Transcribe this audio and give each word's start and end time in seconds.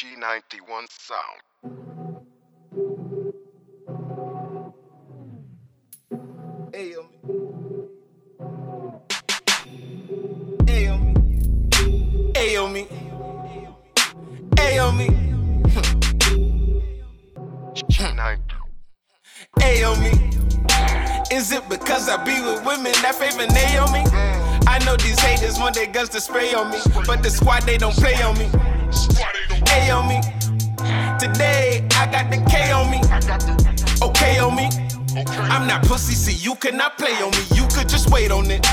G91 0.00 0.86
sound. 0.88 1.40
Hey, 6.72 6.94
me. 6.96 7.26
Hey, 10.66 10.88
me. 10.96 11.14
Hey, 12.34 12.56
me. 12.72 12.88
Hey, 14.56 14.80
me. 14.96 15.08
G90. 17.90 18.38
Hey, 19.58 19.84
on 19.84 20.00
me. 20.00 20.12
Is 21.30 21.52
it 21.52 21.68
because 21.68 22.08
I 22.08 22.16
be 22.24 22.40
with 22.40 22.64
women 22.64 22.92
that 23.02 23.16
favor 23.16 23.46
Naomi? 23.52 24.04
I 24.66 24.78
know 24.86 24.96
these 24.96 25.20
haters 25.20 25.58
want 25.58 25.74
their 25.74 25.88
guns 25.92 26.08
to 26.10 26.20
spray 26.22 26.54
on 26.54 26.70
me, 26.70 26.78
but 27.06 27.22
the 27.22 27.28
squad 27.28 27.64
they 27.64 27.76
don't 27.76 27.94
play 27.94 28.14
on 28.22 28.38
me. 28.38 28.48
I 32.00 32.06
got 32.06 32.30
the 32.30 32.38
K 32.48 32.72
on 32.72 32.90
me. 32.90 32.96
Okay 34.00 34.38
on 34.38 34.56
me. 34.56 34.70
I'm 35.52 35.66
not 35.68 35.82
pussy, 35.82 36.14
see 36.14 36.32
you 36.32 36.54
cannot 36.54 36.96
play 36.96 37.12
on 37.20 37.30
me. 37.32 37.44
You 37.54 37.68
could 37.74 37.90
just 37.90 38.08
wait 38.08 38.30
on 38.30 38.50
it. 38.50 38.64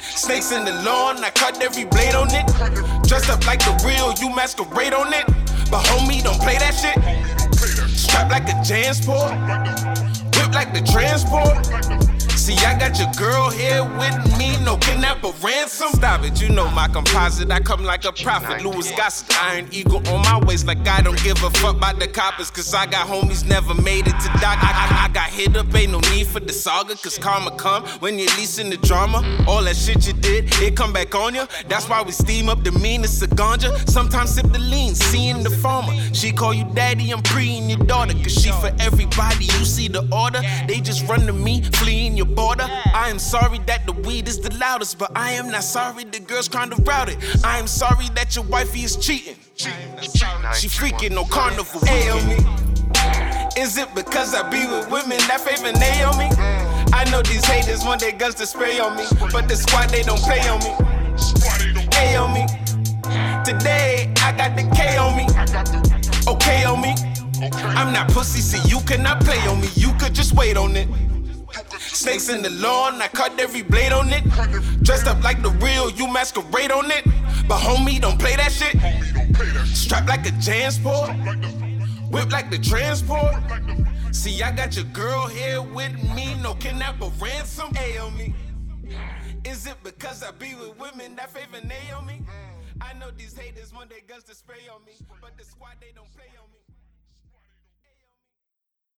Snakes 0.00 0.50
in 0.50 0.64
the 0.64 0.72
lawn, 0.82 1.22
I 1.22 1.28
cut 1.28 1.60
every 1.62 1.84
blade 1.84 2.14
on 2.14 2.28
it. 2.30 2.46
Dressed 3.06 3.28
up 3.28 3.46
like 3.46 3.58
the 3.60 3.76
real, 3.84 4.14
you 4.14 4.34
masquerade 4.34 4.94
on 4.94 5.12
it. 5.12 5.26
But 5.70 5.84
homie, 5.92 6.24
don't 6.24 6.40
play 6.40 6.56
that 6.56 6.72
shit. 6.72 6.96
Strapped 7.90 8.30
like 8.30 8.48
a 8.48 8.56
Jansport, 8.64 9.28
whip 10.34 10.54
like 10.54 10.72
the 10.72 10.80
transport. 10.90 12.07
See, 12.48 12.56
I 12.64 12.78
got 12.78 12.98
your 12.98 13.12
girl 13.12 13.50
here 13.50 13.84
with 13.84 14.38
me, 14.38 14.56
no 14.64 14.78
kidnap 14.78 15.18
ransom. 15.42 15.88
Stop 15.92 16.24
it, 16.24 16.40
you 16.40 16.48
know 16.48 16.70
my 16.70 16.88
composite. 16.88 17.50
I 17.50 17.60
come 17.60 17.84
like 17.84 18.04
a 18.04 18.12
prophet. 18.12 18.64
Louis 18.64 18.90
Gossett, 18.92 19.36
Iron 19.42 19.68
Eagle 19.72 20.06
on 20.08 20.22
my 20.22 20.40
waist, 20.46 20.66
like 20.66 20.86
I 20.86 21.02
don't 21.02 21.22
give 21.22 21.42
a 21.42 21.50
fuck 21.50 21.76
about 21.76 21.98
the 21.98 22.06
coppers. 22.06 22.50
Cause 22.50 22.74
I 22.74 22.86
got 22.86 23.06
homies 23.06 23.46
never 23.46 23.74
made 23.74 24.06
it 24.06 24.18
to 24.20 24.28
doc. 24.40 24.58
I, 24.62 24.88
I, 24.90 25.04
I 25.04 25.08
got 25.12 25.28
hit 25.28 25.56
up, 25.56 25.74
ain't 25.74 25.92
no 25.92 26.00
need 26.12 26.26
for 26.26 26.40
the 26.40 26.52
saga. 26.52 26.96
Cause 26.96 27.18
karma 27.18 27.50
come 27.56 27.84
when 28.00 28.18
you're 28.18 28.34
leasing 28.36 28.70
the 28.70 28.76
drama. 28.78 29.18
All 29.46 29.62
that 29.64 29.76
shit 29.76 30.06
you 30.06 30.12
did, 30.14 30.46
it 30.62 30.76
come 30.76 30.92
back 30.92 31.14
on 31.14 31.34
you. 31.34 31.46
That's 31.68 31.88
why 31.88 32.02
we 32.02 32.12
steam 32.12 32.48
up 32.48 32.64
the 32.64 32.72
meanest 32.72 33.22
of 33.22 33.30
ganja. 33.30 33.88
Sometimes 33.88 34.34
sip 34.34 34.46
the 34.52 34.58
lean, 34.58 34.94
seeing 34.94 35.42
the 35.42 35.50
farmer. 35.50 35.92
She 36.12 36.32
call 36.32 36.54
you 36.54 36.64
daddy, 36.74 37.10
I'm 37.10 37.22
preeing 37.22 37.68
your 37.68 37.84
daughter. 37.86 38.14
Cause 38.14 38.34
she 38.34 38.50
for 38.52 38.72
everybody, 38.80 39.44
you 39.44 39.64
see 39.64 39.88
the 39.88 40.08
order. 40.12 40.40
They 40.66 40.80
just 40.80 41.08
run 41.08 41.26
to 41.26 41.32
me, 41.32 41.62
fleeing 41.62 42.16
your 42.16 42.26
border. 42.38 42.68
I 42.94 43.08
am 43.10 43.18
sorry 43.18 43.58
that 43.66 43.84
the 43.84 43.92
weed 43.92 44.28
is 44.28 44.38
the 44.38 44.54
loudest, 44.58 44.96
but 44.96 45.10
I 45.16 45.32
am 45.32 45.50
not 45.50 45.64
sorry 45.64 46.04
the 46.04 46.20
girl's 46.20 46.46
trying 46.46 46.70
to 46.70 46.80
route 46.82 47.08
it. 47.08 47.18
I 47.44 47.58
am 47.58 47.66
sorry 47.66 48.06
that 48.14 48.36
your 48.36 48.44
wifey 48.44 48.84
is 48.84 48.94
cheating. 48.96 49.34
She 49.56 50.68
freaking 50.78 51.12
no 51.18 51.24
carnival. 51.24 51.80
On 51.80 52.28
me. 52.30 52.38
Is 53.60 53.76
it 53.76 53.92
because 53.92 54.34
I 54.34 54.48
be 54.48 54.62
with 54.72 54.88
women 54.88 55.18
that 55.26 55.40
favor 55.40 55.72
Naomi? 55.72 56.28
I 56.92 57.02
know 57.10 57.22
these 57.22 57.44
haters 57.44 57.84
want 57.84 58.00
their 58.00 58.12
guns 58.12 58.36
to 58.36 58.46
spray 58.46 58.78
on 58.78 58.96
me, 58.96 59.04
but 59.32 59.48
the 59.48 59.56
squad 59.56 59.90
they 59.90 60.04
don't 60.04 60.20
play 60.20 60.40
on 60.48 60.60
me. 60.60 60.72
On 62.22 62.32
me. 62.32 62.46
Today 63.44 64.12
I 64.18 64.30
got 64.40 64.54
the 64.54 64.62
K 64.76 64.96
on 64.96 65.16
me. 65.18 65.26
Okay 66.32 66.64
on 66.64 66.80
me. 66.80 66.94
I'm 67.78 67.92
not 67.92 68.08
pussy, 68.10 68.40
see 68.40 68.62
you 68.68 68.80
cannot 68.82 69.20
play 69.22 69.40
on 69.48 69.60
me. 69.60 69.68
You 69.74 69.92
could 69.98 70.14
just 70.14 70.34
wait 70.34 70.56
on 70.56 70.76
it. 70.76 70.88
Snakes 71.78 72.28
in 72.28 72.42
the 72.42 72.50
lawn, 72.50 73.00
I 73.00 73.08
cut 73.08 73.38
every 73.40 73.62
blade 73.62 73.92
on 73.92 74.08
it. 74.10 74.24
Dressed 74.82 75.06
up 75.06 75.22
like 75.22 75.42
the 75.42 75.50
real, 75.50 75.90
you 75.90 76.06
masquerade 76.12 76.70
on 76.70 76.90
it. 76.90 77.04
But 77.48 77.60
homie, 77.60 78.00
don't 78.00 78.18
play 78.18 78.36
that 78.36 78.52
shit. 78.52 78.76
Strapped 79.66 80.08
like 80.08 80.26
a 80.26 80.30
Jansport, 80.30 81.14
whip 82.10 82.30
like 82.30 82.50
the 82.50 82.58
transport. 82.58 83.34
See, 84.12 84.42
I 84.42 84.52
got 84.52 84.76
your 84.76 84.84
girl 84.86 85.26
here 85.26 85.62
with 85.62 85.92
me, 86.14 86.34
no 86.42 86.54
kidnap 86.54 87.00
or 87.00 87.12
ransom. 87.20 87.74
Hey, 87.74 87.98
on 87.98 88.16
me. 88.16 88.34
Is 89.44 89.66
it 89.66 89.76
because 89.82 90.22
I 90.22 90.30
be 90.32 90.54
with 90.54 90.78
women 90.78 91.16
that 91.16 91.30
favor 91.30 91.64
Naomi? 91.64 92.22
I 92.80 92.92
know 92.94 93.10
these 93.16 93.36
haters 93.36 93.72
want 93.72 93.90
their 93.90 94.00
guns 94.06 94.24
to 94.24 94.34
spray 94.34 94.68
on 94.72 94.84
me, 94.84 94.92
but 95.20 95.36
the 95.36 95.44
squad 95.44 95.76
they 95.80 95.92
don't 95.94 96.10
play 96.12 96.30
on 96.40 96.50
me. 96.52 96.58